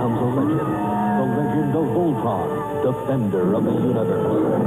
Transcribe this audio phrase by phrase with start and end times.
[0.00, 0.60] comes a legend.
[1.20, 2.48] The legend of Voltron,
[2.82, 4.64] defender of the universe.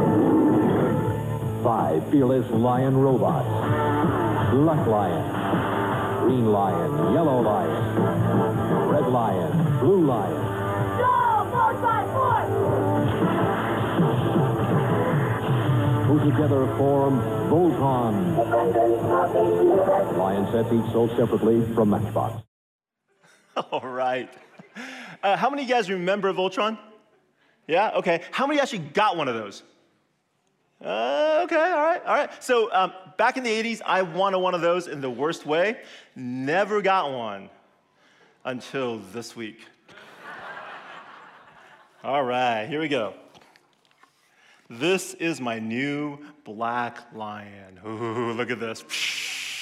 [1.64, 3.50] Five fearless lion robots.
[4.54, 5.24] Black lion,
[6.22, 7.72] green lion, yellow lion,
[8.90, 10.42] red lion, blue lion.
[11.00, 11.24] Go!
[11.52, 12.44] Voltron
[16.06, 17.20] who together form
[17.50, 18.16] Voltron.
[20.16, 22.44] Lion sets each sold separately from Matchbox.
[23.72, 24.30] All right.
[25.24, 26.78] Uh, how many of you guys remember Voltron?
[27.66, 27.92] Yeah?
[27.96, 28.22] Okay.
[28.32, 29.64] How many actually got one of those?
[30.84, 32.44] Uh, okay, all right, all right.
[32.44, 35.80] So um, back in the 80s, I wanted one of those in the worst way.
[36.14, 37.50] Never got one
[38.44, 39.66] until this week.
[42.04, 43.14] all right, here we go.
[44.70, 47.80] This is my new black lion.
[47.88, 48.84] Ooh, look at this.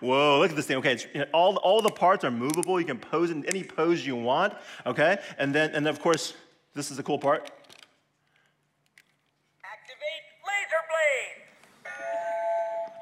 [0.00, 0.76] Whoa, look at this thing.
[0.78, 2.80] Okay, you know, all, all the parts are movable.
[2.80, 4.54] You can pose in any pose you want.
[4.86, 6.34] Okay, and then, and of course,
[6.74, 7.50] this is the cool part.
[9.64, 11.92] Activate laser blade.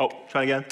[0.00, 0.64] Oh, try again.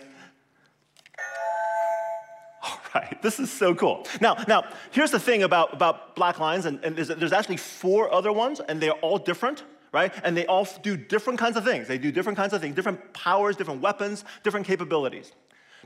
[2.62, 4.06] All right, this is so cool.
[4.20, 8.12] Now, now here's the thing about, about black lines, and, and there's, there's actually four
[8.12, 10.12] other ones, and they're all different right?
[10.24, 11.86] And they all do different kinds of things.
[11.86, 15.30] They do different kinds of things, different powers, different weapons, different capabilities.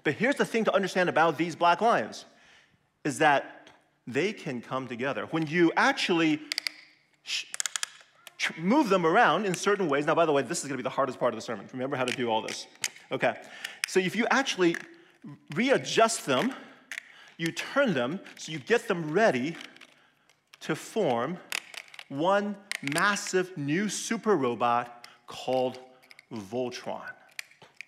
[0.08, 2.24] But here's the thing to understand about these black lions
[3.04, 3.68] is that
[4.06, 5.26] they can come together.
[5.26, 6.40] When you actually
[8.56, 10.88] move them around in certain ways, now, by the way, this is gonna be the
[10.88, 11.68] hardest part of the sermon.
[11.74, 12.66] Remember how to do all this.
[13.12, 13.34] Okay.
[13.86, 14.76] So if you actually
[15.54, 16.54] readjust them,
[17.36, 19.58] you turn them so you get them ready
[20.60, 21.36] to form
[22.08, 22.56] one
[22.94, 25.80] massive new super robot called
[26.32, 27.10] Voltron.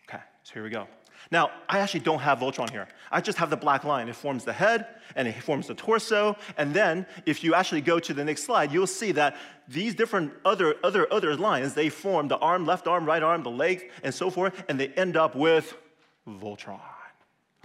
[0.06, 0.86] Okay, so here we go.
[1.32, 2.88] Now, I actually don't have Voltron here.
[3.12, 4.08] I just have the black line.
[4.08, 6.36] It forms the head and it forms the torso.
[6.56, 9.36] And then if you actually go to the next slide, you'll see that
[9.68, 13.50] these different other, other, other lines, they form the arm, left arm, right arm, the
[13.50, 15.76] leg, and so forth, and they end up with
[16.28, 16.80] Voltron.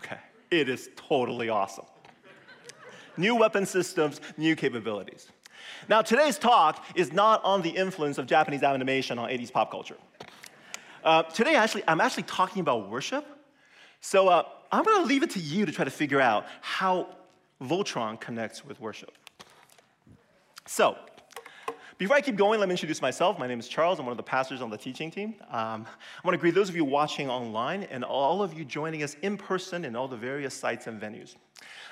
[0.03, 0.19] Okay,
[0.51, 1.85] it is totally awesome.
[3.17, 5.27] new weapon systems, new capabilities.
[5.89, 9.97] Now, today's talk is not on the influence of Japanese animation on 80s pop culture.
[11.03, 13.25] Uh, today, actually, I'm actually talking about worship.
[14.05, 17.07] So uh, I'm going to leave it to you to try to figure out how
[17.59, 19.11] Voltron connects with worship.
[20.67, 20.95] So,
[21.97, 23.39] before I keep going, let me introduce myself.
[23.39, 23.97] My name is Charles.
[23.97, 25.33] I'm one of the pastors on the teaching team.
[25.49, 29.01] Um, I want to greet those of you watching online and all of you joining
[29.01, 31.35] us in person in all the various sites and venues.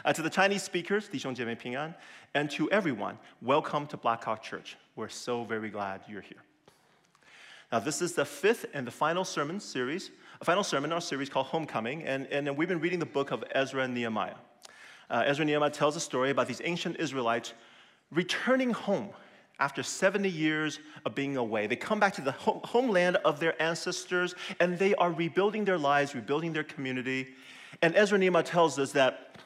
[0.05, 1.95] Uh, to the Chinese speakers, Dixiong Jiemei Ping'an,
[2.35, 4.77] and to everyone, welcome to Blackhawk Church.
[4.95, 6.43] We're so very glad you're here.
[7.71, 10.11] Now, this is the fifth and the final sermon series
[10.43, 13.43] final sermon in our series called Homecoming, and, and we've been reading the book of
[13.51, 14.35] Ezra and Nehemiah.
[15.09, 17.53] Uh, Ezra and Nehemiah tells a story about these ancient Israelites
[18.11, 19.09] returning home
[19.59, 21.67] after 70 years of being away.
[21.67, 26.15] They come back to the homeland of their ancestors and they are rebuilding their lives,
[26.15, 27.29] rebuilding their community.
[27.81, 29.37] And Ezra and Nehemiah tells us that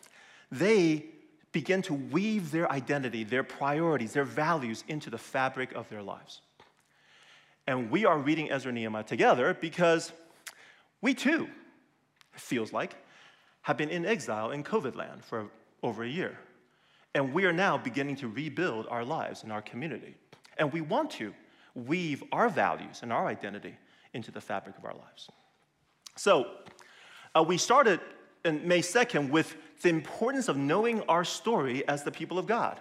[0.52, 1.06] they
[1.52, 6.41] begin to weave their identity, their priorities, their values into the fabric of their lives.
[7.68, 10.12] And we are reading Ezra and Nehemiah together because
[11.02, 11.47] we too,
[12.34, 12.96] it feels like,
[13.62, 15.47] have been in exile in COVID land for
[15.84, 16.38] over a year.
[17.13, 20.16] And we are now beginning to rebuild our lives and our community.
[20.57, 21.34] And we want to
[21.75, 23.75] weave our values and our identity
[24.13, 25.30] into the fabric of our lives.
[26.16, 26.47] So,
[27.36, 28.00] uh, we started
[28.46, 32.80] in May 2nd with the importance of knowing our story as the people of God.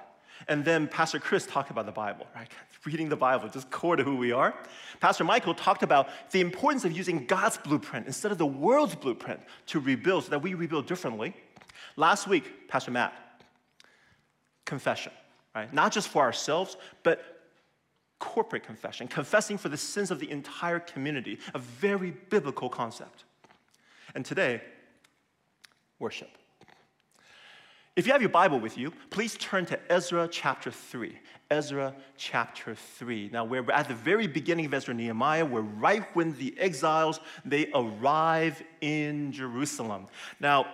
[0.49, 2.49] And then Pastor Chris talked about the Bible, right?
[2.87, 4.55] Reading the Bible, just core to who we are.
[5.01, 9.41] Pastor Michael talked about the importance of using God's blueprint instead of the world's blueprint
[9.67, 11.35] to rebuild so that we rebuild differently.
[11.97, 13.13] Last week, Pastor Matt,
[14.65, 15.13] confession,
[15.53, 15.73] right?
[15.75, 17.37] Not just for ourselves, but
[18.21, 23.25] corporate confession, confessing for the sins of the entire community, a very biblical concept.
[24.15, 24.63] And today,
[25.99, 26.31] worship.
[27.97, 31.19] If you have your Bible with you, please turn to Ezra chapter 3.
[31.51, 33.31] Ezra chapter 3.
[33.33, 35.47] Now, we're at the very beginning of Ezra and Nehemiah.
[35.47, 40.09] We're right when the exiles, they arrive in Jerusalem.
[40.41, 40.67] Now,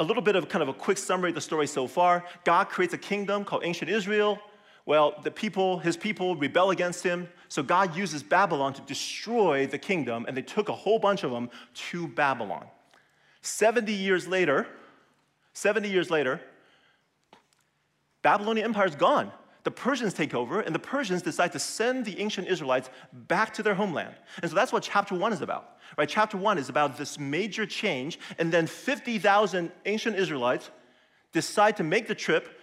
[0.00, 2.24] a little bit of kind of a quick summary of the story so far.
[2.44, 4.38] God creates a kingdom called ancient Israel.
[4.86, 7.28] Well, the people, his people rebel against him.
[7.48, 11.30] So God uses Babylon to destroy the kingdom, and they took a whole bunch of
[11.30, 11.50] them
[11.90, 12.68] to Babylon.
[13.42, 14.66] 70 years later,
[15.58, 16.40] 70 years later,
[18.22, 19.32] Babylonian Empire is gone.
[19.64, 23.62] The Persians take over, and the Persians decide to send the ancient Israelites back to
[23.64, 24.14] their homeland.
[24.40, 26.08] And so that's what chapter one is about, right?
[26.08, 30.70] Chapter one is about this major change, and then 50,000 ancient Israelites,
[31.32, 32.57] decide to make the trip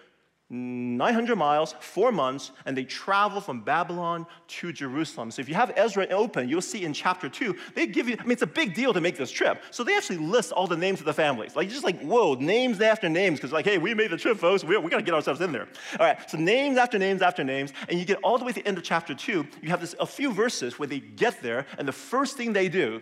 [0.51, 5.31] 900 miles, four months, and they travel from Babylon to Jerusalem.
[5.31, 8.23] So if you have Ezra open, you'll see in chapter two, they give you, I
[8.23, 9.63] mean, it's a big deal to make this trip.
[9.71, 11.55] So they actually list all the names of the families.
[11.55, 14.63] Like, just like, whoa, names after names, because like, hey, we made the trip, folks.
[14.63, 15.67] We, we got to get ourselves in there.
[15.99, 18.61] All right, so names after names after names, and you get all the way to
[18.61, 21.65] the end of chapter two, you have this, a few verses where they get there,
[21.79, 23.01] and the first thing they do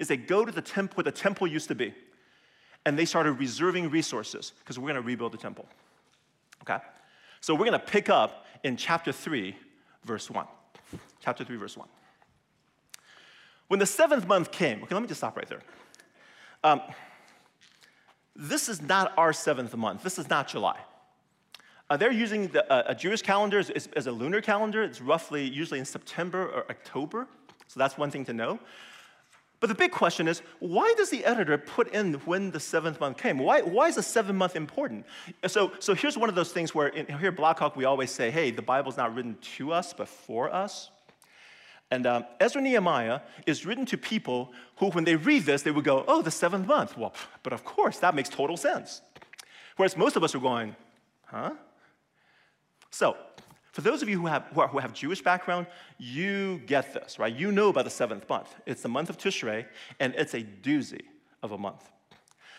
[0.00, 1.94] is they go to the temple where the temple used to be,
[2.84, 5.66] and they started reserving resources, because we're going to rebuild the temple.
[6.62, 6.78] Okay?
[7.40, 9.56] So we're going to pick up in chapter 3,
[10.04, 10.46] verse 1.
[11.20, 11.88] Chapter 3, verse 1.
[13.68, 15.62] When the seventh month came, okay, let me just stop right there.
[16.62, 16.80] Um,
[18.36, 20.02] this is not our seventh month.
[20.02, 20.78] This is not July.
[21.90, 24.82] Uh, they're using the, uh, a Jewish calendar as, as, a lunar calendar.
[24.82, 27.26] It's roughly usually in September or October.
[27.66, 28.58] So that's one thing to know.
[29.62, 33.16] But the big question is why does the editor put in when the seventh month
[33.16, 33.38] came?
[33.38, 35.06] Why, why is the seventh month important?
[35.46, 38.32] So, so here's one of those things where in, here at Blackhawk we always say,
[38.32, 40.90] hey, the Bible's not written to us, but for us.
[41.92, 45.84] And um, Ezra Nehemiah is written to people who, when they read this, they would
[45.84, 46.98] go, oh, the seventh month.
[46.98, 47.14] Well,
[47.44, 49.00] but of course, that makes total sense.
[49.76, 50.74] Whereas most of us are going,
[51.26, 51.52] huh?
[52.90, 53.16] So,
[53.72, 55.66] for those of you who have, who, are, who have Jewish background,
[55.98, 57.34] you get this, right?
[57.34, 58.54] You know about the seventh month.
[58.66, 59.66] It's the month of Tishrei,
[59.98, 61.02] and it's a doozy
[61.42, 61.90] of a month.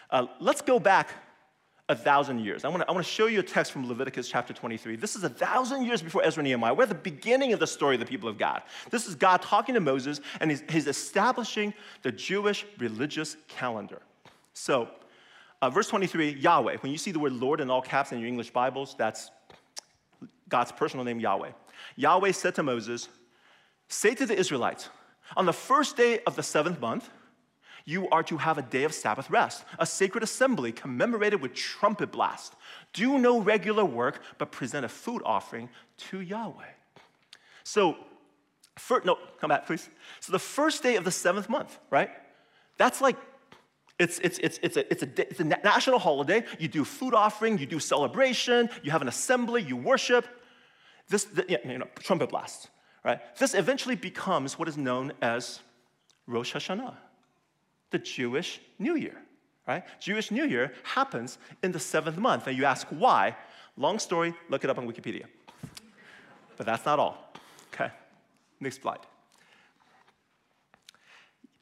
[0.09, 1.09] Uh, let's go back
[1.89, 2.65] a thousand years.
[2.65, 4.95] I want to show you a text from Leviticus chapter 23.
[4.95, 6.73] This is a thousand years before Ezra and Nehemiah.
[6.73, 8.63] We're at the beginning of the story of the people of God.
[8.89, 14.01] This is God talking to Moses, and he's, he's establishing the Jewish religious calendar.
[14.53, 14.87] So,
[15.61, 16.77] uh, verse 23, Yahweh.
[16.77, 19.29] When you see the word Lord in all caps in your English Bibles, that's
[20.53, 21.49] God's personal name, Yahweh.
[21.95, 23.09] Yahweh said to Moses,
[23.87, 24.87] Say to the Israelites,
[25.35, 27.09] on the first day of the seventh month,
[27.85, 32.11] you are to have a day of Sabbath rest, a sacred assembly commemorated with trumpet
[32.11, 32.53] blast.
[32.93, 35.69] Do no regular work, but present a food offering
[36.09, 36.73] to Yahweh.
[37.63, 37.97] So,
[38.77, 39.89] for, no, come back, please.
[40.19, 42.11] So, the first day of the seventh month, right?
[42.77, 43.17] That's like,
[43.97, 46.43] it's, it's, it's, it's, a, it's, a, it's a national holiday.
[46.59, 50.27] You do food offering, you do celebration, you have an assembly, you worship.
[51.09, 52.69] This, you know, trumpet blast,
[53.03, 53.19] right?
[53.37, 55.59] This eventually becomes what is known as
[56.27, 56.95] Rosh Hashanah,
[57.91, 59.15] the Jewish New Year,
[59.67, 59.83] right?
[59.99, 62.47] Jewish New Year happens in the seventh month.
[62.47, 63.35] And you ask why?
[63.75, 65.25] Long story, look it up on Wikipedia.
[66.57, 67.33] But that's not all,
[67.73, 67.91] okay?
[68.59, 68.99] Next slide.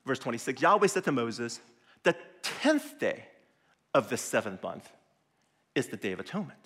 [0.06, 1.60] Verse 26 Yahweh said to Moses,
[2.04, 3.26] The 10th day
[3.94, 4.90] of the seventh month
[5.74, 6.60] is the Day of Atonement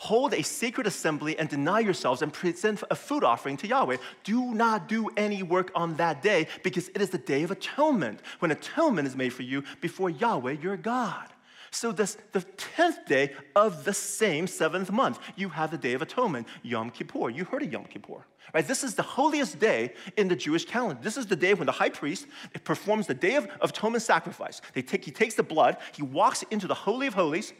[0.00, 3.98] hold a sacred assembly and deny yourselves and present a food offering to Yahweh.
[4.24, 8.20] Do not do any work on that day because it is the day of atonement,
[8.38, 11.28] when atonement is made for you before Yahweh your God.
[11.70, 16.00] So this, the 10th day of the same seventh month, you have the Day of
[16.00, 17.28] Atonement, Yom Kippur.
[17.28, 18.24] You heard of Yom Kippur,
[18.54, 18.66] right?
[18.66, 20.98] This is the holiest day in the Jewish calendar.
[21.02, 22.26] This is the day when the high priest
[22.64, 24.62] performs the Day of Atonement sacrifice.
[24.72, 27.52] They take, he takes the blood, he walks into the Holy of Holies,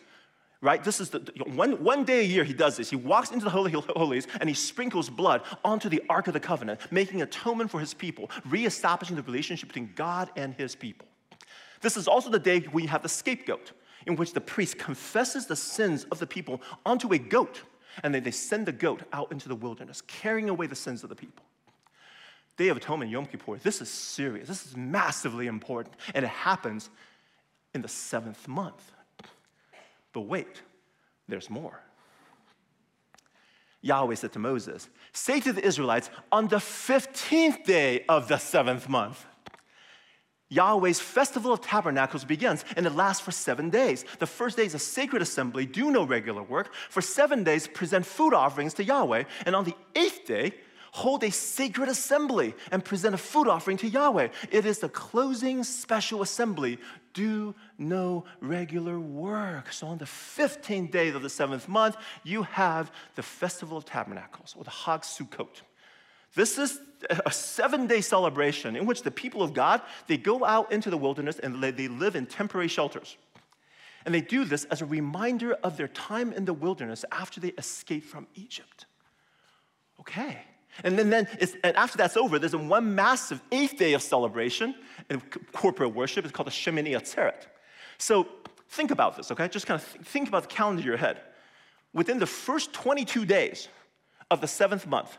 [0.62, 0.82] right?
[0.84, 1.20] This is the
[1.54, 2.90] one, one day a year he does this.
[2.90, 6.40] He walks into the Holy Holies and he sprinkles blood onto the Ark of the
[6.40, 11.06] Covenant, making atonement for his people, reestablishing the relationship between God and his people.
[11.80, 13.72] This is also the day we have the scapegoat,
[14.06, 17.62] in which the priest confesses the sins of the people onto a goat,
[18.02, 21.08] and then they send the goat out into the wilderness, carrying away the sins of
[21.08, 21.44] the people.
[22.58, 24.46] Day of Atonement, Yom Kippur, this is serious.
[24.46, 26.90] This is massively important, and it happens
[27.74, 28.92] in the seventh month.
[30.12, 30.62] But wait,
[31.28, 31.80] there's more.
[33.82, 38.88] Yahweh said to Moses, Say to the Israelites, on the 15th day of the seventh
[38.88, 39.24] month,
[40.50, 44.04] Yahweh's festival of tabernacles begins, and it lasts for seven days.
[44.18, 46.74] The first day is a sacred assembly, do no regular work.
[46.90, 49.24] For seven days, present food offerings to Yahweh.
[49.46, 50.52] And on the eighth day,
[50.92, 54.28] hold a sacred assembly and present a food offering to Yahweh.
[54.50, 56.78] It is the closing special assembly.
[57.12, 59.72] Do no regular work.
[59.72, 64.54] So on the 15th day of the seventh month, you have the Festival of Tabernacles,
[64.56, 65.62] or the Hag Sukkot.
[66.34, 66.80] This is
[67.26, 70.96] a seven day celebration in which the people of God, they go out into the
[70.96, 73.16] wilderness and they live in temporary shelters.
[74.04, 77.48] And they do this as a reminder of their time in the wilderness after they
[77.48, 78.86] escaped from Egypt.
[80.00, 80.38] Okay.
[80.84, 81.28] And then, then
[81.64, 84.74] and after that's over, there's a one massive eighth day of celebration
[85.08, 85.22] and
[85.52, 86.24] corporate worship.
[86.24, 87.46] It's called the Shemini Atzeret.
[87.98, 88.26] So
[88.68, 89.48] think about this, okay?
[89.48, 91.20] Just kind of think about the calendar in your head.
[91.92, 93.68] Within the first 22 days
[94.30, 95.18] of the seventh month,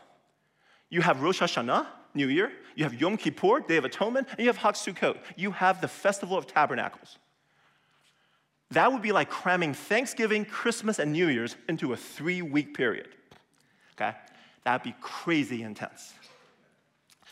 [0.88, 4.46] you have Rosh Hashanah, New Year, you have Yom Kippur, Day of Atonement, and you
[4.46, 5.18] have Hag Sukkot.
[5.36, 7.18] You have the Festival of Tabernacles.
[8.70, 13.08] That would be like cramming Thanksgiving, Christmas, and New Year's into a three week period.
[13.94, 14.16] Okay?
[14.64, 16.14] That'd be crazy intense.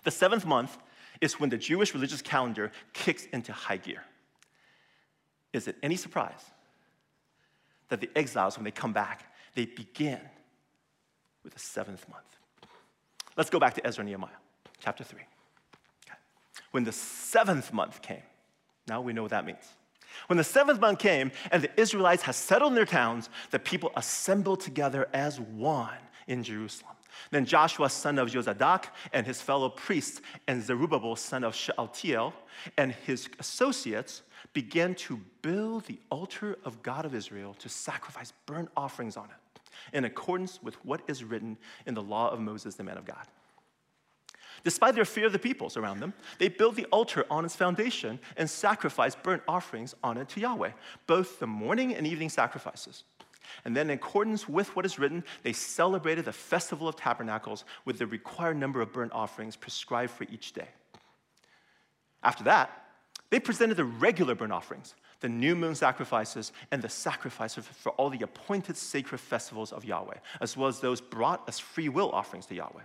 [0.05, 0.77] The seventh month
[1.21, 4.05] is when the Jewish religious calendar kicks into high gear.
[5.53, 6.45] Is it any surprise
[7.89, 10.21] that the exiles, when they come back, they begin
[11.43, 12.25] with the seventh month?
[13.37, 14.31] Let's go back to Ezra Nehemiah,
[14.79, 15.21] chapter 3.
[16.07, 16.19] Okay.
[16.71, 18.23] When the seventh month came,
[18.87, 19.65] now we know what that means.
[20.27, 23.93] When the seventh month came and the Israelites had settled in their towns, the people
[23.97, 26.95] assembled together as one in Jerusalem.
[27.31, 32.33] Then Joshua, son of Jozadak, and his fellow priests, and Zerubbabel, son of Shealtiel,
[32.77, 38.69] and his associates began to build the altar of God of Israel to sacrifice burnt
[38.77, 39.61] offerings on it,
[39.93, 43.27] in accordance with what is written in the law of Moses, the man of God.
[44.63, 48.19] Despite their fear of the peoples around them, they built the altar on its foundation
[48.37, 50.73] and sacrificed burnt offerings on it to Yahweh,
[51.07, 53.05] both the morning and evening sacrifices.
[53.65, 57.99] And then, in accordance with what is written, they celebrated the festival of tabernacles with
[57.99, 60.69] the required number of burnt offerings prescribed for each day.
[62.23, 62.87] After that,
[63.31, 68.11] they presented the regular burnt offerings, the new moon sacrifices, and the sacrifices for all
[68.11, 72.47] the appointed sacred festivals of Yahweh, as well as those brought as free will offerings
[72.47, 72.83] to Yahweh.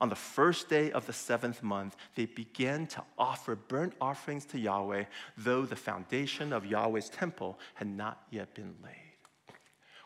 [0.00, 4.58] On the first day of the seventh month, they began to offer burnt offerings to
[4.58, 5.04] Yahweh,
[5.36, 9.09] though the foundation of Yahweh's temple had not yet been laid.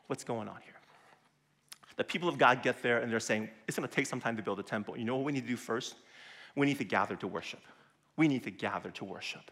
[0.06, 0.74] What's going on here?
[1.96, 4.36] The people of God get there and they're saying, it's going to take some time
[4.36, 4.96] to build a temple.
[4.96, 5.94] You know what we need to do first?
[6.56, 7.60] We need to gather to worship.
[8.16, 9.50] We need to gather to worship.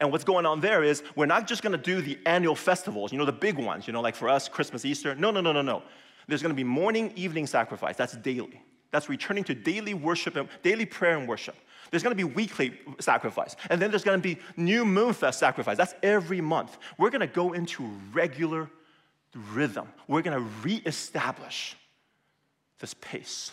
[0.00, 3.12] And what's going on there is we're not just going to do the annual festivals,
[3.12, 5.14] you know, the big ones, you know, like for us, Christmas, Easter.
[5.14, 5.82] No, no, no, no, no.
[6.28, 7.96] There's going to be morning, evening sacrifice.
[7.96, 8.62] That's daily.
[8.92, 11.56] That's returning to daily worship and daily prayer and worship.
[11.90, 13.56] There's gonna be weekly sacrifice.
[13.70, 15.76] And then there's gonna be new moon fest sacrifice.
[15.76, 16.78] That's every month.
[16.98, 18.70] We're gonna go into regular
[19.34, 19.88] rhythm.
[20.08, 21.76] We're gonna reestablish
[22.78, 23.52] this pace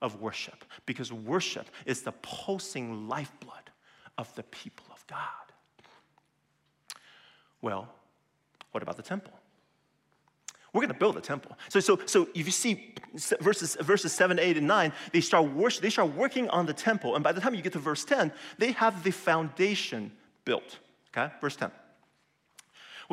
[0.00, 3.70] of worship because worship is the pulsing lifeblood
[4.18, 5.18] of the people of God.
[7.60, 7.88] Well,
[8.72, 9.32] what about the temple?
[10.72, 11.56] We're going to build a temple.
[11.68, 12.94] So, so, so if you see
[13.40, 17.14] verses, verses 7, 8, and 9, they start, worship, they start working on the temple.
[17.14, 20.12] And by the time you get to verse 10, they have the foundation
[20.44, 20.78] built.
[21.14, 21.32] Okay?
[21.40, 21.70] Verse 10.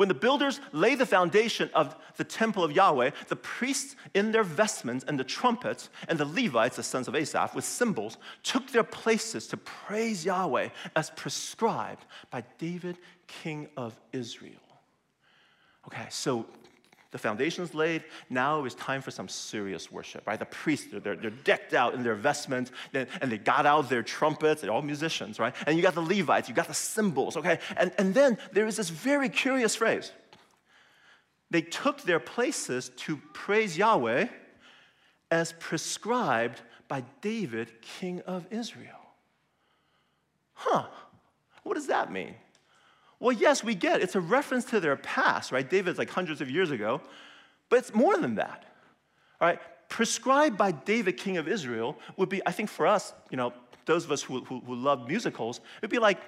[0.00, 4.42] When the builders lay the foundation of the temple of Yahweh, the priests in their
[4.42, 8.82] vestments and the trumpets and the Levites, the sons of Asaph, with cymbals, took their
[8.82, 14.54] places to praise Yahweh as prescribed by David, king of Israel.
[15.86, 16.46] Okay, so
[17.10, 18.04] the foundation's laid.
[18.28, 20.38] Now it's time for some serious worship, right?
[20.38, 24.62] The priests, they're, they're decked out in their vestments, and they got out their trumpets.
[24.62, 25.54] They're all musicians, right?
[25.66, 27.58] And you got the Levites, you got the cymbals, okay?
[27.76, 30.12] And, and then there is this very curious phrase.
[31.50, 34.28] They took their places to praise Yahweh
[35.32, 38.98] as prescribed by David, king of Israel.
[40.54, 40.86] Huh,
[41.64, 42.34] what does that mean?
[43.20, 44.02] Well, yes, we get it.
[44.02, 45.68] it's a reference to their past, right?
[45.68, 47.02] David's like hundreds of years ago,
[47.68, 48.64] but it's more than that.
[49.40, 53.36] All right, prescribed by David, king of Israel, would be, I think, for us, you
[53.36, 53.52] know,
[53.84, 56.18] those of us who, who, who love musicals, it would be like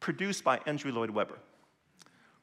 [0.00, 1.38] produced by Andrew Lloyd Webber.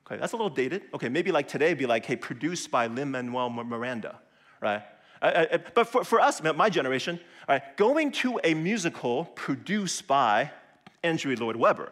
[0.06, 0.84] Okay, that's a little dated.
[0.94, 4.20] Okay, maybe like today, be like, hey, produced by Lin Manuel Miranda,
[4.62, 4.84] right?
[5.22, 10.08] I, I, but for, for us, my generation, all right, going to a musical produced
[10.08, 10.52] by
[11.04, 11.92] Andrew Lloyd Webber,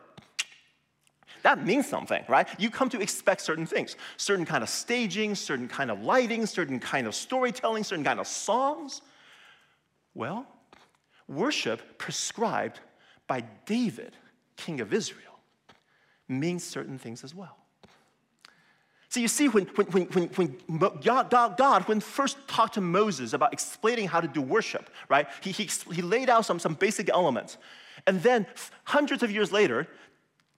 [1.43, 2.47] that means something, right?
[2.57, 6.79] You come to expect certain things certain kind of staging, certain kind of lighting, certain
[6.79, 9.01] kind of storytelling, certain kind of songs.
[10.13, 10.47] Well,
[11.27, 12.79] worship prescribed
[13.27, 14.15] by David,
[14.57, 15.39] king of Israel,
[16.27, 17.57] means certain things as well.
[19.09, 20.57] So you see, when, when, when, when,
[21.01, 25.51] God, God, when first talked to Moses about explaining how to do worship, right, he,
[25.51, 27.57] he, he laid out some, some basic elements.
[28.07, 28.47] And then
[28.85, 29.87] hundreds of years later,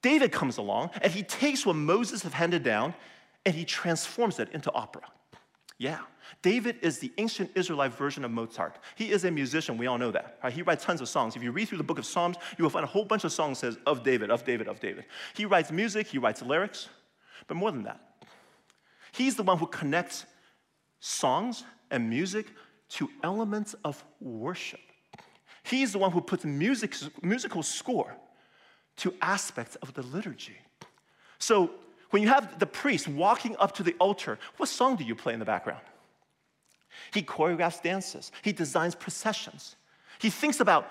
[0.05, 2.93] David comes along and he takes what Moses had handed down
[3.43, 5.01] and he transforms it into opera.
[5.79, 6.01] Yeah,
[6.43, 8.77] David is the ancient Israelite version of Mozart.
[8.93, 10.37] He is a musician, we all know that.
[10.43, 10.53] Right?
[10.53, 11.35] He writes tons of songs.
[11.35, 13.31] If you read through the book of Psalms, you will find a whole bunch of
[13.31, 15.05] songs says of David, of David, of David.
[15.35, 16.87] He writes music, he writes lyrics,
[17.47, 17.99] but more than that.
[19.11, 20.27] He's the one who connects
[20.99, 22.45] songs and music
[22.89, 24.81] to elements of worship.
[25.63, 28.15] He's the one who puts music, musical score
[28.97, 30.57] to aspects of the liturgy.
[31.39, 31.71] So
[32.11, 35.33] when you have the priest walking up to the altar, what song do you play
[35.33, 35.81] in the background?
[37.13, 39.75] He choreographs dances, he designs processions.
[40.19, 40.89] He thinks about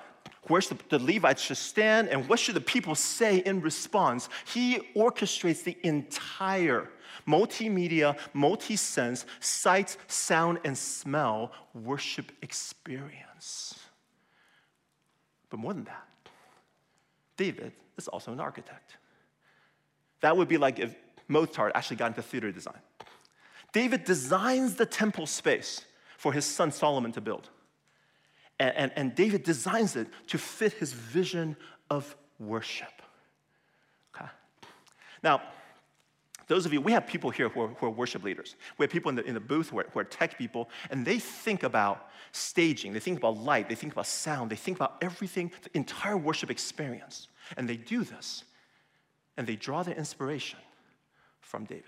[0.49, 4.29] where the, the Levites should stand and what should the people say in response.
[4.53, 6.91] He orchestrates the entire
[7.27, 13.79] multimedia, multi sense, sight, sound, and smell worship experience.
[15.49, 16.07] But more than that,
[17.37, 18.97] David is also an architect.
[20.21, 20.95] That would be like if
[21.29, 22.79] Mozart actually got into theater design.
[23.73, 25.85] David designs the temple space
[26.17, 27.51] for his son Solomon to build.
[28.59, 31.57] And, and, and David designs it to fit his vision
[31.91, 33.03] of worship.
[34.15, 34.31] Okay?
[35.23, 35.43] Now,
[36.47, 38.55] those of you, we have people here who are, who are worship leaders.
[38.77, 41.05] We have people in the, in the booth who are, who are tech people, and
[41.05, 44.97] they think about staging, they think about light, they think about sound, they think about
[45.01, 47.29] everything, the entire worship experience.
[47.57, 48.45] And they do this,
[49.37, 50.59] and they draw their inspiration
[51.41, 51.85] from David.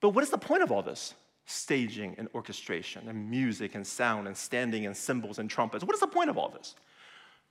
[0.00, 1.14] But what is the point of all this?
[1.46, 5.84] Staging and orchestration and music and sound and standing and cymbals and trumpets.
[5.84, 6.74] What is the point of all this?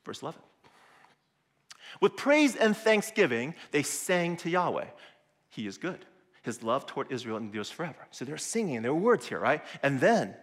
[0.05, 0.39] Verse 11.
[2.01, 4.87] With praise and thanksgiving, they sang to Yahweh.
[5.49, 6.05] He is good.
[6.41, 8.07] His love toward Israel endures forever.
[8.11, 9.63] So they're singing, there are words here, right?
[9.81, 10.35] And then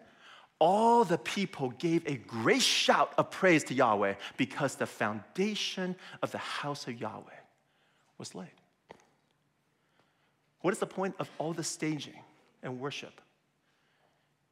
[0.61, 6.31] all the people gave a great shout of praise to Yahweh because the foundation of
[6.31, 7.41] the house of Yahweh
[8.19, 8.49] was laid.
[10.61, 12.21] What is the point of all the staging
[12.63, 13.21] and worship?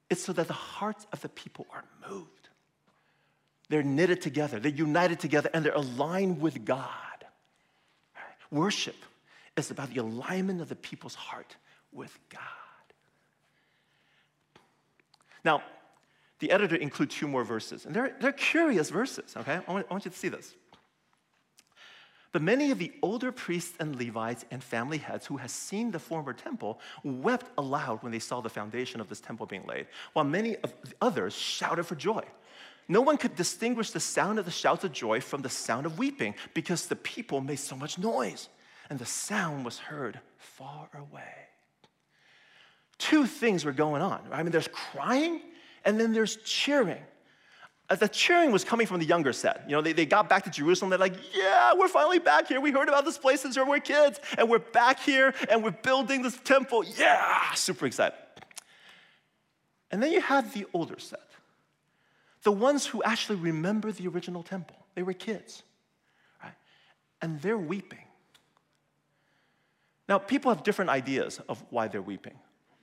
[0.08, 2.48] It's so that the hearts of the people are moved.
[3.68, 6.94] They're knitted together, they're united together, and they're aligned with God.
[8.50, 8.96] Worship
[9.58, 11.54] is about the alignment of the people's heart
[11.92, 12.40] with God.
[15.44, 15.62] Now,
[16.38, 19.60] the editor includes two more verses, and they're, they're curious verses, okay?
[19.66, 20.54] I want, I want you to see this.
[22.30, 25.98] But many of the older priests and Levites and family heads who had seen the
[25.98, 30.24] former temple wept aloud when they saw the foundation of this temple being laid, while
[30.24, 32.22] many of the others shouted for joy.
[32.86, 35.98] No one could distinguish the sound of the shouts of joy from the sound of
[35.98, 38.48] weeping because the people made so much noise,
[38.90, 41.34] and the sound was heard far away.
[42.98, 44.20] Two things were going on.
[44.32, 45.40] I mean, there's crying
[45.84, 47.02] and then there's cheering.
[47.88, 49.64] The cheering was coming from the younger set.
[49.66, 50.90] You know, they, they got back to Jerusalem.
[50.90, 52.60] They're like, yeah, we're finally back here.
[52.60, 55.70] We heard about this place since we were kids, and we're back here, and we're
[55.70, 56.84] building this temple.
[56.84, 58.18] Yeah, super excited.
[59.90, 61.28] And then you have the older set
[62.42, 64.76] the ones who actually remember the original temple.
[64.94, 65.62] They were kids,
[66.42, 66.54] right?
[67.20, 68.04] And they're weeping.
[70.08, 72.38] Now, people have different ideas of why they're weeping.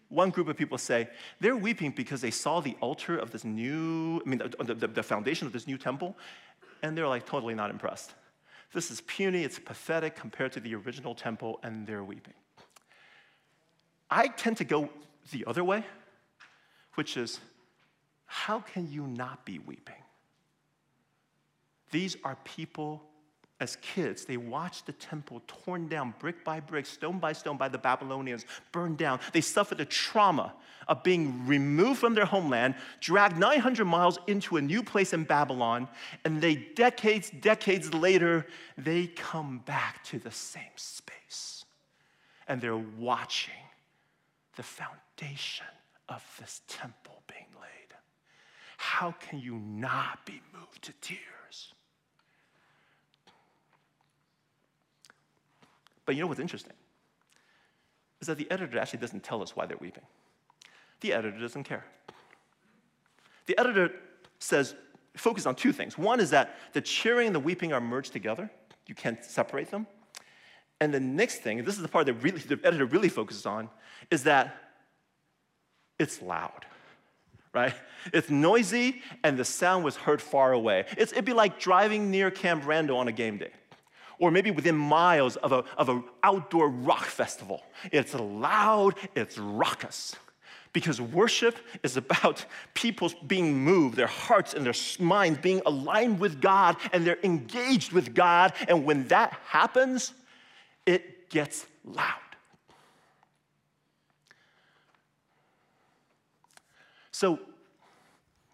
[0.09, 4.21] One group of people say they're weeping because they saw the altar of this new,
[4.25, 6.15] I mean, the, the, the foundation of this new temple,
[6.81, 8.13] and they're like totally not impressed.
[8.73, 12.33] This is puny, it's pathetic compared to the original temple, and they're weeping.
[14.09, 14.89] I tend to go
[15.31, 15.85] the other way,
[16.95, 17.39] which is
[18.25, 19.95] how can you not be weeping?
[21.91, 23.01] These are people
[23.59, 27.69] as kids, they watched the temple torn down brick by brick, stone by stone by
[27.69, 29.19] the Babylonians, burned down.
[29.31, 30.53] They suffered the trauma
[30.87, 35.87] of being removed from their homeland, dragged 900 miles into a new place in Babylon,
[36.25, 38.45] and they, decades, decades later,
[38.77, 41.65] they come back to the same space.
[42.47, 43.53] And they're watching
[44.57, 45.65] the foundation
[46.09, 47.85] of this temple being laid
[48.77, 51.19] how can you not be moved to tears?
[56.05, 56.73] But you know what's interesting?
[58.21, 60.03] Is that the editor actually doesn't tell us why they're weeping.
[61.01, 61.85] The editor doesn't care.
[63.45, 63.91] The editor
[64.39, 64.75] says,
[65.15, 65.97] focus on two things.
[65.97, 68.49] One is that the cheering and the weeping are merged together,
[68.87, 69.87] you can't separate them.
[70.79, 73.45] And the next thing, and this is the part that really, the editor really focuses
[73.45, 73.69] on,
[74.11, 74.55] is that
[75.97, 76.65] it's loud
[77.55, 77.73] right?
[78.13, 80.85] It's noisy and the sound was heard far away.
[80.97, 83.51] It's, it'd be like driving near Camp Randall on a game day.
[84.19, 87.63] Or maybe within miles of an of a outdoor rock festival.
[87.91, 90.15] It's loud, it's raucous.
[90.73, 96.41] Because worship is about people being moved, their hearts and their minds being aligned with
[96.41, 98.51] God, and they're engaged with God.
[98.67, 100.13] And when that happens,
[100.85, 102.19] it gets loud.
[107.11, 107.39] So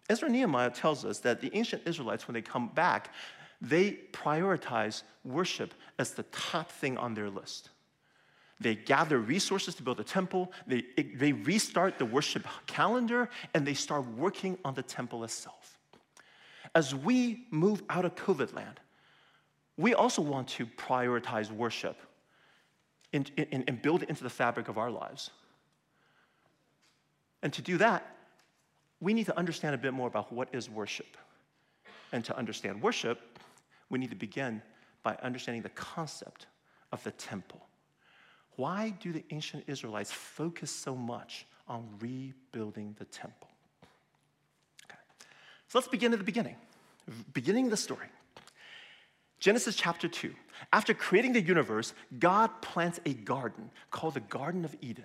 [0.08, 3.12] Ezra Nehemiah tells us that the ancient Israelites, when they come back,
[3.62, 7.70] they prioritize worship as the top thing on their list.
[8.60, 13.74] They gather resources to build a temple, they, they restart the worship calendar, and they
[13.74, 15.78] start working on the temple itself.
[16.74, 18.80] As we move out of COVID land,
[19.76, 21.96] we also want to prioritize worship
[23.12, 25.30] and, and, and build it into the fabric of our lives.
[27.42, 28.16] And to do that,
[29.00, 31.16] we need to understand a bit more about what is worship.
[32.12, 33.31] And to understand worship,
[33.92, 34.62] we need to begin
[35.04, 36.46] by understanding the concept
[36.90, 37.60] of the temple.
[38.56, 43.48] Why do the ancient Israelites focus so much on rebuilding the temple?
[44.84, 44.98] Okay.
[45.68, 46.56] So let's begin at the beginning,
[47.32, 48.08] beginning the story.
[49.38, 50.34] Genesis chapter 2.
[50.72, 55.04] After creating the universe, God plants a garden called the Garden of Eden.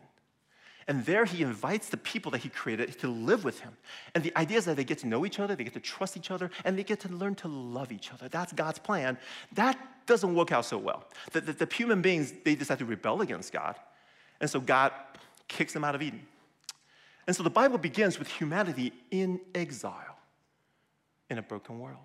[0.87, 3.75] And there he invites the people that he created to live with him.
[4.15, 6.15] And the idea is that they get to know each other, they get to trust
[6.15, 8.29] each other, and they get to learn to love each other.
[8.29, 9.17] That's God's plan.
[9.51, 11.03] That doesn't work out so well.
[11.33, 13.75] The, the, the human beings, they decide to rebel against God.
[14.39, 14.93] And so God
[15.49, 16.25] kicks them out of Eden.
[17.25, 20.17] And so the Bible begins with humanity in exile
[21.29, 21.97] in a broken world.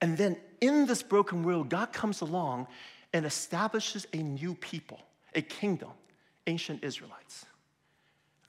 [0.00, 2.68] And then in this broken world, God comes along
[3.12, 5.00] and establishes a new people,
[5.34, 5.90] a kingdom
[6.48, 7.46] ancient Israelites.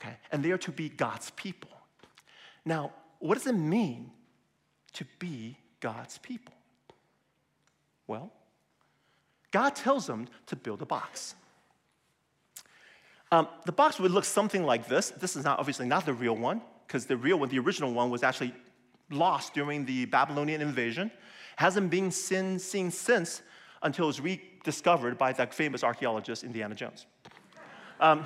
[0.02, 0.16] Okay?
[0.32, 1.70] And they are to be God's people.
[2.66, 4.12] Now, what does it mean
[4.94, 6.54] to be God's people?
[8.08, 8.32] Well,
[9.52, 11.36] God tells them to build a box.
[13.32, 15.12] Um, the box would look something like this.
[15.12, 18.10] This is not obviously not the real one, because the real one, the original one,
[18.10, 18.54] was actually
[19.12, 21.12] lost during the Babylonian invasion.
[21.56, 23.42] Hasn't been seen, seen since
[23.84, 27.06] until it was rediscovered by that famous archaeologist Indiana Jones.
[28.00, 28.26] Um,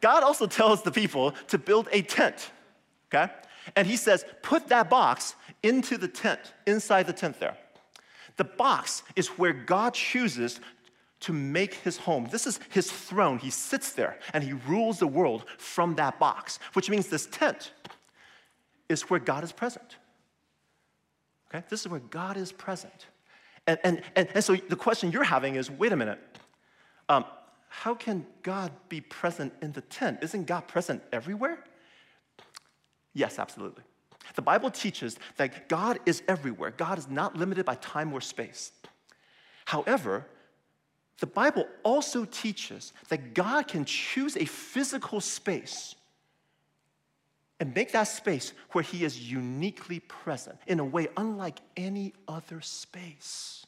[0.00, 2.50] God also tells the people to build a tent,
[3.12, 3.32] okay?
[3.76, 7.56] And he says, put that box into the tent, inside the tent there.
[8.36, 10.60] The box is where God chooses
[11.20, 12.28] to make his home.
[12.30, 13.38] This is his throne.
[13.38, 17.72] He sits there and he rules the world from that box, which means this tent
[18.90, 19.96] is where God is present.
[21.48, 21.64] Okay?
[21.70, 23.06] This is where God is present.
[23.66, 26.20] And, and, and, and so the question you're having is wait a minute.
[27.08, 27.24] Um,
[27.80, 30.20] how can God be present in the tent?
[30.22, 31.58] Isn't God present everywhere?
[33.12, 33.82] Yes, absolutely.
[34.36, 36.70] The Bible teaches that God is everywhere.
[36.70, 38.70] God is not limited by time or space.
[39.64, 40.24] However,
[41.18, 45.96] the Bible also teaches that God can choose a physical space
[47.58, 52.60] and make that space where He is uniquely present in a way unlike any other
[52.60, 53.66] space.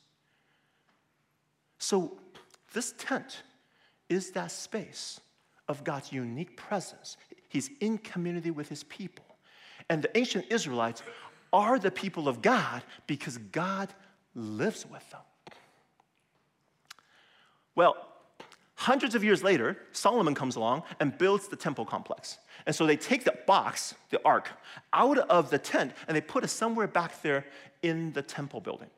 [1.79, 2.19] So,
[2.73, 3.43] this tent
[4.09, 5.21] is that space
[5.69, 7.17] of God's unique presence.
[7.49, 9.25] He's in community with his people.
[9.89, 11.03] And the ancient Israelites
[11.53, 13.93] are the people of God because God
[14.35, 15.21] lives with them.
[17.75, 17.97] Well,
[18.75, 22.39] hundreds of years later, Solomon comes along and builds the temple complex.
[22.65, 24.49] And so they take the box, the ark,
[24.93, 27.47] out of the tent and they put it somewhere back there
[27.83, 28.89] in the temple building.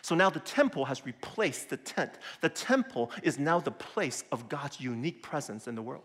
[0.00, 2.12] So now the temple has replaced the tent.
[2.40, 6.04] The temple is now the place of God's unique presence in the world.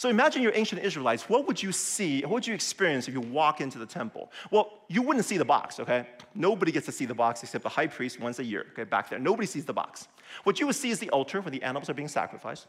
[0.00, 1.28] So imagine you're ancient Israelites.
[1.28, 2.22] What would you see?
[2.22, 4.32] What would you experience if you walk into the temple?
[4.50, 6.06] Well, you wouldn't see the box, okay?
[6.34, 9.10] Nobody gets to see the box except the high priest once a year, okay, back
[9.10, 9.18] there.
[9.18, 10.08] Nobody sees the box.
[10.44, 12.66] What you would see is the altar where the animals are being sacrificed.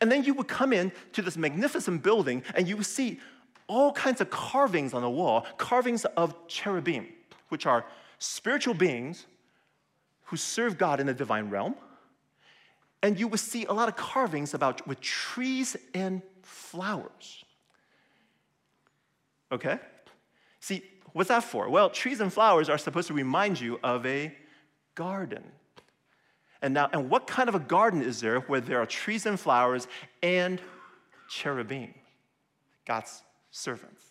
[0.00, 3.20] And then you would come in to this magnificent building and you would see
[3.68, 7.06] all kinds of carvings on the wall, carvings of cherubim,
[7.48, 7.86] which are
[8.18, 9.26] spiritual beings
[10.32, 11.74] who serve God in the divine realm.
[13.02, 17.44] And you will see a lot of carvings about with trees and flowers.
[19.52, 19.78] Okay?
[20.58, 21.68] See, what's that for?
[21.68, 24.34] Well, trees and flowers are supposed to remind you of a
[24.94, 25.42] garden.
[26.62, 29.38] And now, and what kind of a garden is there where there are trees and
[29.38, 29.86] flowers
[30.22, 30.62] and
[31.28, 31.92] cherubim,
[32.86, 34.02] God's servants?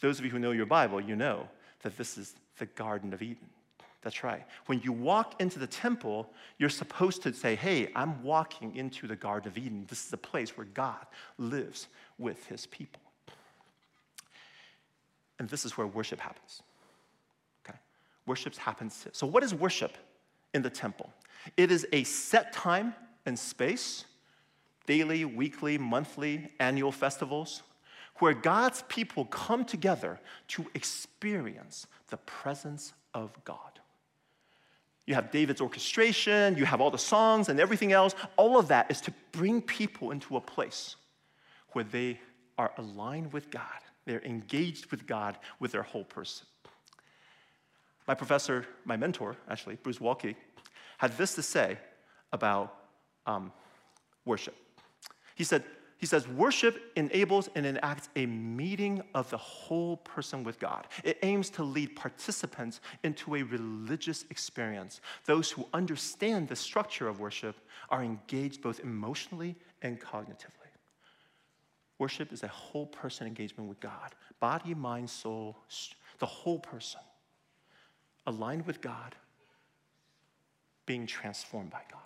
[0.00, 1.46] Those of you who know your Bible, you know
[1.82, 3.50] that this is the Garden of Eden.
[4.02, 4.44] That's right.
[4.66, 9.16] When you walk into the temple, you're supposed to say, Hey, I'm walking into the
[9.16, 9.86] Garden of Eden.
[9.88, 11.06] This is the place where God
[11.38, 11.86] lives
[12.18, 13.00] with his people.
[15.38, 16.62] And this is where worship happens.
[17.64, 17.78] Okay?
[18.26, 19.06] Worship happens.
[19.12, 19.96] So, what is worship
[20.52, 21.12] in the temple?
[21.56, 24.04] It is a set time and space,
[24.86, 27.62] daily, weekly, monthly, annual festivals,
[28.16, 33.71] where God's people come together to experience the presence of God.
[35.06, 38.14] You have David's orchestration, you have all the songs and everything else.
[38.36, 40.96] All of that is to bring people into a place
[41.72, 42.20] where they
[42.56, 43.64] are aligned with God.
[44.04, 46.46] They're engaged with God with their whole person.
[48.06, 50.34] My professor, my mentor, actually, Bruce Waltke,
[50.98, 51.78] had this to say
[52.32, 52.74] about
[53.26, 53.52] um,
[54.24, 54.54] worship.
[55.34, 55.64] He said,
[56.02, 60.88] he says, worship enables and enacts a meeting of the whole person with God.
[61.04, 65.00] It aims to lead participants into a religious experience.
[65.26, 67.54] Those who understand the structure of worship
[67.88, 70.72] are engaged both emotionally and cognitively.
[72.00, 75.56] Worship is a whole person engagement with God body, mind, soul,
[76.18, 77.00] the whole person,
[78.26, 79.14] aligned with God,
[80.84, 82.00] being transformed by God.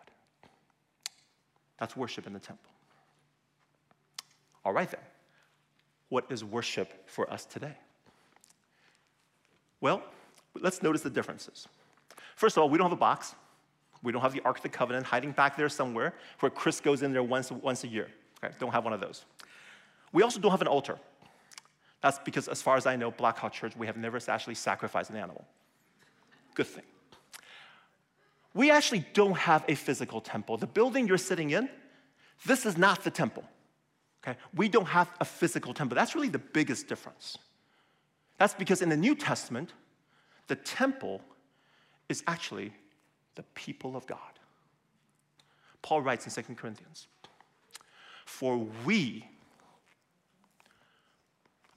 [1.79, 2.76] That's worship in the temple.
[4.67, 5.01] All right, then.
[6.09, 7.77] What is worship for us today?
[9.81, 10.03] Well,
[10.61, 11.69] let's notice the differences.
[12.35, 13.37] First of all, we don't have a box.
[14.03, 17.05] We don't have the Ark of the Covenant hiding back there somewhere where Chris goes
[17.05, 18.09] in there once, once a year.
[18.43, 19.25] Okay, don't have one of those.
[20.13, 20.99] We also don't have an altar.
[22.01, 25.17] That's because, as far as I know, Blackhawk Church, we have never actually sacrificed an
[25.17, 25.45] animal.
[26.55, 26.85] Good thing.
[28.53, 30.57] We actually don't have a physical temple.
[30.57, 31.69] The building you're sitting in,
[32.45, 33.45] this is not the temple.
[34.27, 34.39] Okay?
[34.55, 35.95] We don't have a physical temple.
[35.95, 37.39] That's really the biggest difference.
[38.39, 39.73] That's because in the New Testament,
[40.49, 41.21] the temple
[42.09, 42.73] is actually
[43.35, 44.19] the people of God.
[45.83, 47.07] Paul writes in 2 Corinthians,
[48.25, 49.25] For we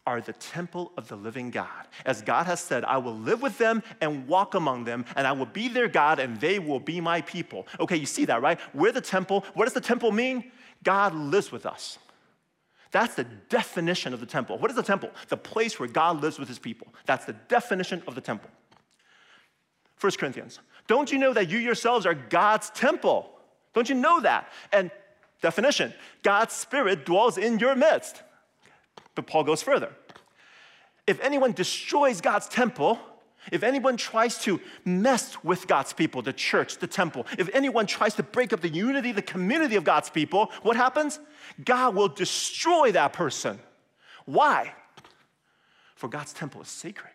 [0.07, 1.87] are the temple of the living God.
[2.03, 5.33] As God has said, I will live with them and walk among them, and I
[5.33, 7.67] will be their God, and they will be my people.
[7.79, 8.59] Okay, you see that, right?
[8.73, 9.45] We're the temple.
[9.53, 10.51] What does the temple mean?
[10.83, 11.99] God lives with us.
[12.91, 14.57] That's the definition of the temple.
[14.57, 15.11] What is the temple?
[15.27, 16.87] The place where God lives with his people.
[17.05, 18.49] That's the definition of the temple.
[19.99, 20.59] 1 Corinthians.
[20.87, 23.29] Don't you know that you yourselves are God's temple?
[23.73, 24.49] Don't you know that?
[24.71, 24.89] And
[25.41, 28.23] definition God's Spirit dwells in your midst.
[29.13, 29.91] But Paul goes further.
[31.05, 32.99] If anyone destroys God's temple,
[33.51, 38.15] if anyone tries to mess with God's people, the church, the temple, if anyone tries
[38.15, 41.19] to break up the unity, the community of God's people, what happens?
[41.63, 43.59] God will destroy that person.
[44.25, 44.73] Why?
[45.95, 47.13] For God's temple is sacred.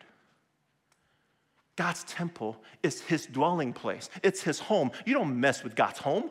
[1.76, 4.90] God's temple is his dwelling place, it's his home.
[5.04, 6.30] You don't mess with God's home.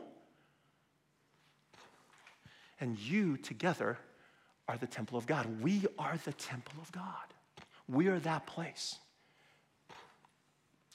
[2.80, 3.98] And you together
[4.68, 5.62] are the temple of God.
[5.62, 7.06] We are the temple of God.
[7.88, 8.98] We are that place.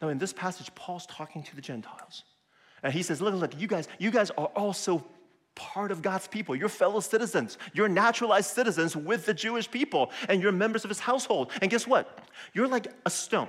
[0.00, 2.24] Now, in this passage, Paul's talking to the Gentiles.
[2.82, 5.04] And he says, Look, look, you guys, you guys are also
[5.54, 6.54] part of God's people.
[6.54, 7.58] You're fellow citizens.
[7.72, 11.50] You're naturalized citizens with the Jewish people, and you're members of his household.
[11.60, 12.20] And guess what?
[12.54, 13.48] You're like a stone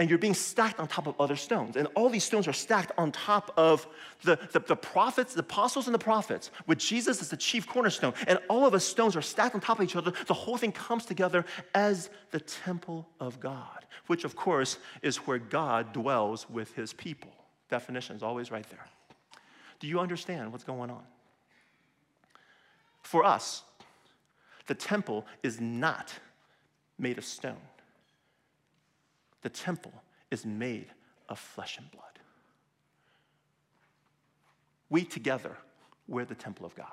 [0.00, 1.76] and you're being stacked on top of other stones.
[1.76, 3.86] And all these stones are stacked on top of
[4.22, 8.14] the, the, the, prophets, the apostles, and the prophets, with Jesus as the chief cornerstone.
[8.26, 10.14] And all of the stones are stacked on top of each other.
[10.26, 15.36] The whole thing comes together as the temple of God, which, of course, is where
[15.36, 17.30] God dwells with his people.
[17.68, 18.86] Definition is always right there.
[19.80, 21.02] Do you understand what's going on?
[23.02, 23.64] For us,
[24.66, 26.10] the temple is not
[26.98, 27.58] made of stone
[29.42, 29.92] the temple
[30.30, 30.86] is made
[31.28, 32.04] of flesh and blood.
[34.88, 35.56] We together,
[36.08, 36.86] we're the temple of God.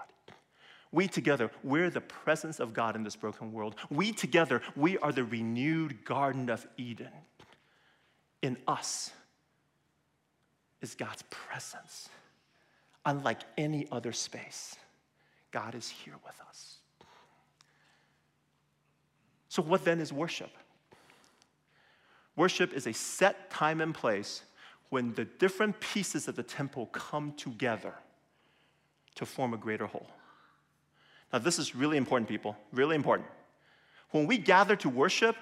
[0.91, 3.75] We together, we're the presence of God in this broken world.
[3.89, 7.12] We together, we are the renewed Garden of Eden.
[8.41, 9.12] In us
[10.81, 12.10] is God's presence.
[13.05, 14.75] Unlike any other space,
[15.51, 16.77] God is here with us.
[19.49, 20.51] So, what then is worship?
[22.38, 24.43] Worship is a set time and place
[24.89, 27.93] when the different pieces of the temple come together
[29.15, 30.08] to form a greater whole.
[31.34, 33.28] Now, this is really important, people, really important.
[34.12, 35.36] When we gather to worship,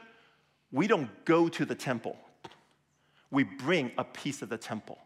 [0.72, 2.18] we don't go to the temple.
[3.30, 4.98] We bring a piece of the temple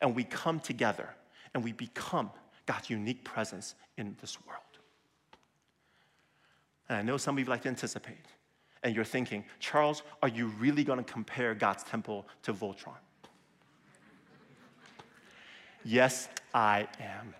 [0.00, 1.08] and we come together
[1.52, 2.30] and we become
[2.66, 4.60] God's unique presence in this world.
[6.88, 8.26] And I know some of you like to anticipate
[8.82, 12.96] and you're thinking, Charles, are you really going to compare God's temple to Voltron?
[15.84, 17.34] yes, I am.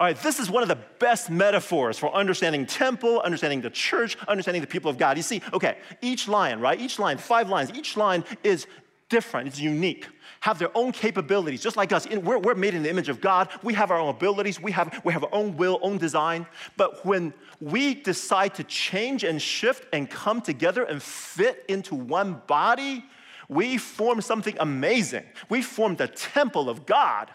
[0.00, 4.16] All right, this is one of the best metaphors for understanding temple, understanding the church,
[4.26, 5.16] understanding the people of God.
[5.16, 6.80] You see, okay, each line, right?
[6.80, 8.66] Each line, five lines, each line is
[9.14, 10.08] different, it's unique,
[10.40, 12.04] have their own capabilities, just like us.
[12.08, 13.48] We're, we're made in the image of God.
[13.62, 16.48] We have our own abilities, we have, we have our own will, own design.
[16.76, 22.42] But when we decide to change and shift and come together and fit into one
[22.48, 23.04] body,
[23.48, 25.24] we form something amazing.
[25.48, 27.30] We form the temple of God.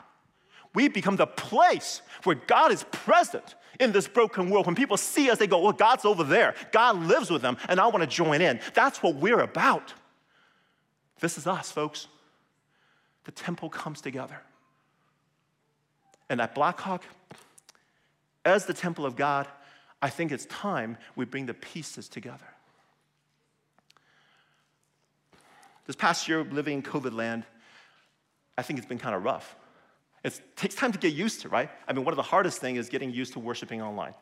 [0.75, 4.65] We become the place where God is present in this broken world.
[4.65, 6.55] When people see us, they go, Well, God's over there.
[6.73, 8.59] God lives with them, and I want to join in.
[8.73, 9.93] That's what we're about.
[11.19, 12.07] This is us, folks.
[13.25, 14.39] The temple comes together.
[16.29, 17.03] And at Blackhawk,
[18.45, 19.47] as the temple of God,
[20.01, 22.45] I think it's time we bring the pieces together.
[25.85, 27.45] This past year, living in COVID land,
[28.57, 29.55] I think it's been kind of rough.
[30.23, 31.69] It takes time to get used to, right?
[31.87, 34.13] I mean, one of the hardest things is getting used to worshiping online.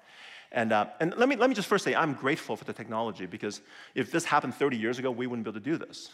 [0.52, 3.26] And, uh, and let, me, let me just first say, I'm grateful for the technology
[3.26, 3.62] because
[3.96, 6.12] if this happened 30 years ago, we wouldn't be able to do this.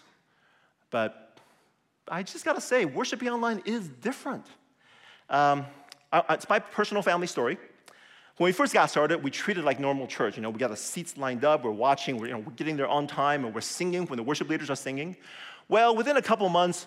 [0.93, 1.39] But
[2.07, 4.45] I just gotta say, worshiping online is different.
[5.27, 5.65] Um,
[6.29, 7.57] it's my personal family story.
[8.37, 10.35] When we first got started, we treated like normal church.
[10.35, 12.77] You know, we got the seats lined up, we're watching, we're, you know, we're getting
[12.77, 15.17] there on time, and we're singing when the worship leaders are singing.
[15.67, 16.85] Well, within a couple months,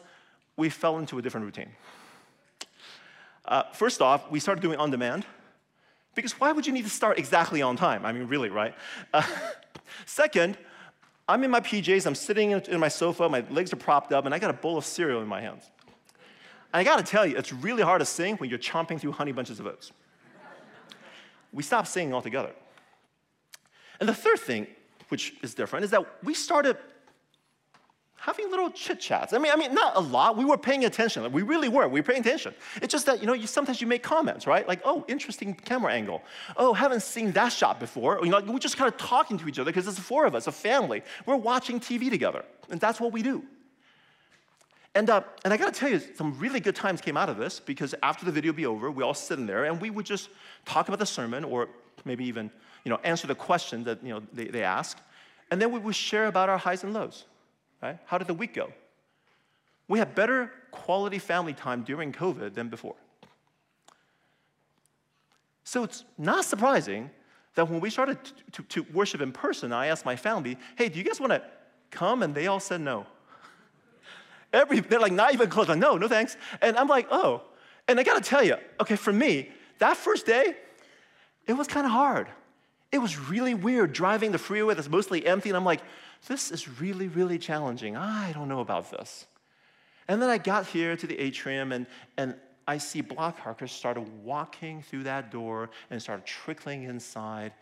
[0.57, 1.71] we fell into a different routine.
[3.45, 5.27] Uh, first off, we started doing on demand.
[6.14, 8.07] Because why would you need to start exactly on time?
[8.07, 8.75] I mean, really, right?
[9.12, 9.25] Uh,
[10.07, 10.57] second,
[11.29, 14.35] I'm in my PJs, I'm sitting in my sofa, my legs are propped up, and
[14.35, 15.65] I got a bowl of cereal in my hands.
[16.73, 19.33] And I gotta tell you, it's really hard to sing when you're chomping through honey
[19.33, 19.93] bunches of oats.
[21.53, 22.53] we stopped singing altogether.
[23.99, 24.69] And the third thing,
[25.09, 26.77] which is different, is that we started
[28.17, 29.33] having little chit chats.
[29.33, 30.37] I mean, I mean, not a lot.
[30.37, 31.31] We were paying attention.
[31.33, 31.87] we really were.
[31.89, 32.55] We were paying attention.
[32.83, 34.67] It's just that you know, you, sometimes you make comments, right?
[34.67, 36.23] Like, oh, interesting camera angle.
[36.57, 38.21] Oh, haven't seen that shot before.
[38.23, 40.47] You know, we're just kind of talking to each other because there's four of us,
[40.47, 41.03] a family.
[41.25, 43.45] We're watching TV together, and that's what we do.
[44.97, 47.61] And, uh, and I gotta tell you, some really good times came out of this
[47.61, 50.31] because after the video be over, we all sit in there and we would just
[50.65, 51.69] talk about the sermon or
[52.07, 52.51] maybe even
[52.83, 54.99] you know, answer the question that you know, they, they ask.
[55.51, 57.25] And then we would share about our highs and lows.
[57.83, 57.99] Right?
[58.07, 58.73] How did the week go?
[59.89, 62.97] We had better quality family time during COVID than before.
[65.65, 67.11] So it's not surprising
[67.55, 70.89] that when we started to, to, to, worship in person, I asked my family, hey,
[70.89, 71.43] do you guys want to
[71.91, 72.23] come?
[72.23, 73.07] And they all said no.
[74.53, 75.69] Every, they're like, not even close.
[75.69, 76.37] Like, no, no thanks.
[76.61, 77.43] And I'm like, oh.
[77.89, 80.55] And I got to tell you, okay, for me, that first day,
[81.47, 82.29] it was kind of hard.
[82.97, 85.51] It was really weird driving the freeway that's mostly empty.
[85.51, 85.83] And I'm like,
[86.29, 87.95] this is really, really challenging.
[87.95, 89.27] I don't know about this.
[90.09, 94.81] And then I got here to the atrium, and, and I see Blackhawkers started walking
[94.81, 97.53] through that door and started trickling inside.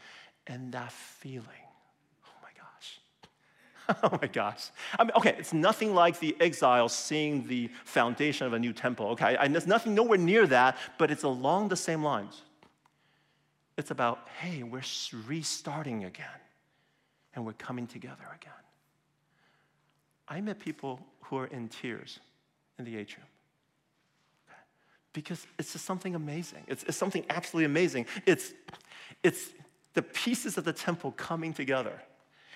[0.47, 1.67] And that feeling,
[2.25, 3.99] oh my gosh.
[4.13, 4.71] oh my gosh.
[4.97, 9.07] I mean, okay, it's nothing like the exiles seeing the foundation of a new temple,
[9.09, 9.37] okay?
[9.41, 12.43] And there's nothing nowhere near that, but it's along the same lines.
[13.77, 14.83] It's about, hey, we're
[15.27, 16.27] restarting again
[17.35, 18.53] and we're coming together again.
[20.29, 22.21] I met people who are in tears
[22.79, 23.27] in the atrium.
[25.13, 26.65] Because it's just something amazing.
[26.67, 28.07] It's, it's something absolutely amazing.
[28.27, 28.53] It's,
[29.23, 29.51] it's
[29.95, 32.01] the pieces of the temple coming together.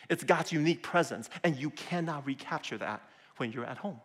[0.09, 3.03] It's God's unique presence, and you cannot recapture that
[3.37, 4.01] when you're at home.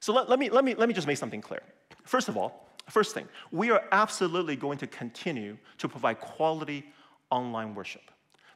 [0.00, 1.62] So let, let, me, let, me, let me just make something clear.
[2.04, 6.84] First of all, first thing, we are absolutely going to continue to provide quality
[7.30, 8.02] online worship.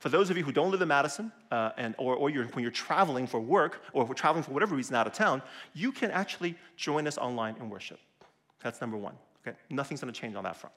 [0.00, 2.62] For those of you who don't live in Madison, uh, and, or, or you're, when
[2.62, 5.42] you're traveling for work, or if we're traveling for whatever reason out of town,
[5.74, 7.98] you can actually join us online in worship.
[8.62, 9.14] That's number one.
[9.46, 9.56] Okay?
[9.70, 10.74] Nothing's going to change on that front.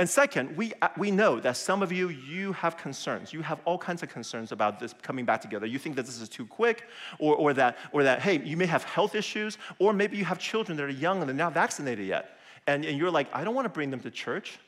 [0.00, 3.32] And second, we, uh, we know that some of you, you have concerns.
[3.32, 5.66] You have all kinds of concerns about this coming back together.
[5.66, 6.84] You think that this is too quick,
[7.18, 10.38] or, or, that, or that, hey, you may have health issues, or maybe you have
[10.38, 12.38] children that are young and they're not vaccinated yet.
[12.68, 14.60] And, and you're like, I don't want to bring them to church.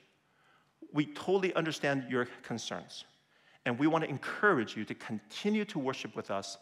[0.92, 3.04] We totally understand your concerns.
[3.66, 6.58] And we want to encourage you to continue to worship with us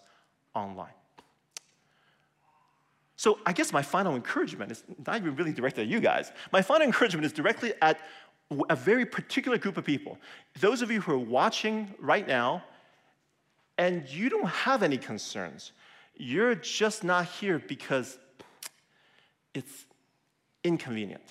[0.54, 0.92] online.
[3.16, 6.30] So, I guess my final encouragement is not even really directed at you guys.
[6.52, 7.98] My final encouragement is directly at
[8.68, 10.18] a very particular group of people.
[10.60, 12.64] Those of you who are watching right now,
[13.76, 15.72] and you don't have any concerns.
[16.16, 18.18] You're just not here because
[19.54, 19.86] it's
[20.64, 21.22] inconvenient.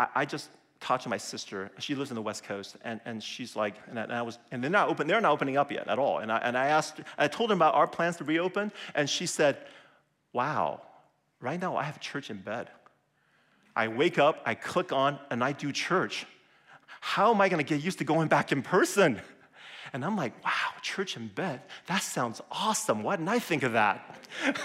[0.00, 0.48] I, I just
[0.80, 1.70] talked to my sister.
[1.78, 4.38] She lives in the West Coast, and, and she's like, and I, and I was,
[4.50, 5.06] and they're not open.
[5.06, 6.18] They're not opening up yet at all.
[6.18, 9.26] And I, and I asked, I told her about our plans to reopen, and she
[9.26, 9.58] said,
[10.32, 10.82] "Wow,
[11.40, 12.68] right now I have church in bed.
[13.74, 16.26] I wake up, I click on, and I do church.
[17.00, 19.20] How am I to get used to going back in person?"
[19.92, 20.50] And I'm like, "Wow,
[20.82, 21.62] church in bed.
[21.86, 23.02] That sounds awesome.
[23.02, 24.16] Why didn't I think of that?"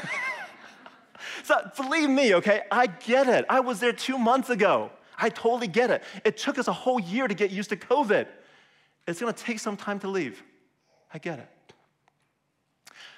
[1.43, 3.45] so believe me, okay, I get it.
[3.49, 4.91] I was there two months ago.
[5.18, 6.03] I totally get it.
[6.24, 8.28] It took us a whole year to get used to COVID.
[9.08, 10.43] It's gonna take some time to leave.
[11.14, 11.49] I get it.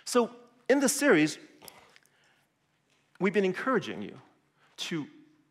[0.06, 0.32] So,
[0.70, 1.38] in this series,
[3.20, 4.20] we've been encouraging you
[4.78, 5.08] to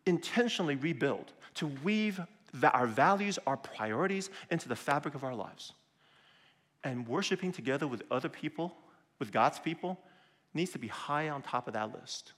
[0.09, 2.21] intentionally rebuild, to weave
[2.63, 5.73] our values, our priorities into the fabric of our lives.
[6.85, 8.75] And worshiping together with other people,
[9.19, 9.99] with God's people,
[10.55, 12.33] needs to be high on top of that list.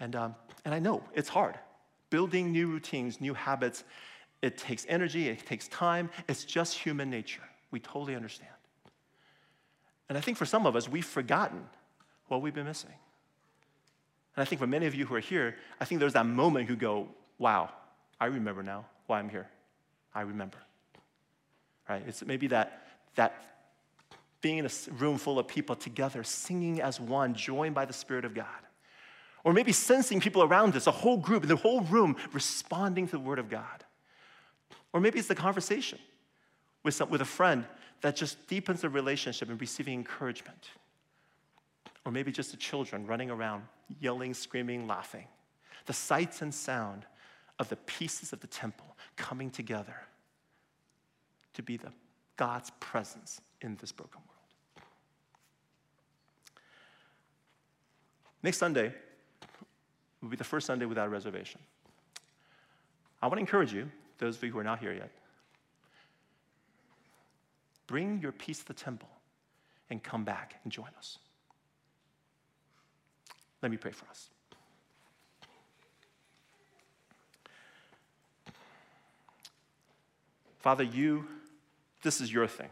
[0.00, 0.34] And, um,
[0.64, 1.58] and I know it's hard
[2.10, 3.82] Building new routines, new habits,
[4.40, 6.08] it takes energy, it takes time.
[6.28, 7.42] It's just human nature.
[7.70, 8.50] We totally understand.
[10.08, 11.64] And I think for some of us, we've forgotten
[12.28, 12.92] what we've been missing.
[14.36, 16.68] And I think for many of you who are here, I think there's that moment
[16.68, 17.08] you go,
[17.38, 17.70] wow,
[18.20, 19.48] I remember now why I'm here.
[20.14, 20.58] I remember.
[21.88, 22.02] Right?
[22.06, 23.34] It's maybe that, that
[24.40, 28.24] being in a room full of people together, singing as one, joined by the Spirit
[28.24, 28.46] of God.
[29.44, 33.20] Or maybe sensing people around us, a whole group, the whole room responding to the
[33.20, 33.84] Word of God.
[34.92, 35.98] Or maybe it's the conversation
[36.82, 37.64] with, some, with a friend
[38.02, 40.70] that just deepens the relationship and receiving encouragement.
[42.04, 43.62] Or maybe just the children running around,
[44.00, 45.26] yelling, screaming, laughing.
[45.86, 47.06] The sights and sound
[47.58, 49.96] of the pieces of the temple coming together
[51.54, 51.92] to be the
[52.36, 54.86] God's presence in this broken world.
[58.42, 58.92] Next Sunday
[60.20, 61.60] will be the first Sunday without a reservation.
[63.22, 65.10] I want to encourage you, those of you who are not here yet,
[67.86, 69.08] bring your piece to the temple
[69.90, 71.18] and come back and join us.
[73.62, 74.30] Let me pray for us.
[80.58, 81.26] Father, you,
[82.02, 82.68] this is your thing.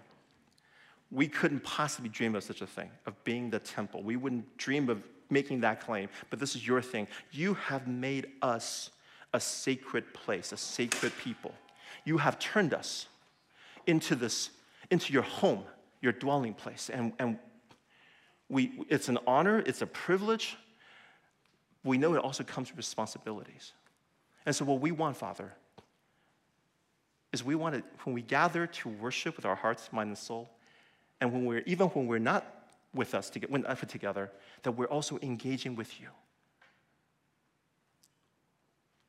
[1.13, 4.03] We couldn't possibly dream of such a thing, of being the temple.
[4.03, 7.07] We wouldn't dream of making that claim, but this is your thing.
[7.31, 8.91] You have made us
[9.33, 11.55] a sacred place, a sacred people.
[12.05, 13.07] You have turned us
[13.87, 14.51] into this,
[14.91, 15.63] into your home,
[16.01, 16.91] your dwelling place.
[16.93, 17.39] And, and
[18.49, 20.57] we, it's an honor, it's a privilege.
[21.85, 23.73] We know it also comes with responsibilities.
[24.47, 25.53] And so, what we want, Father,
[27.33, 30.49] is we want to, when we gather to worship with our hearts, mind, and soul,
[31.21, 32.47] and when we're, even when we're not
[32.95, 34.31] with us when effort together,
[34.63, 36.07] that we're also engaging with you.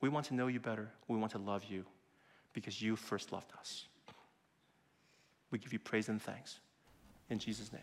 [0.02, 0.92] We want to know you better.
[1.08, 1.86] We want to love you
[2.54, 3.86] because you first loved us.
[5.52, 6.60] We give you praise and thanks.
[7.30, 7.82] In Jesus' name.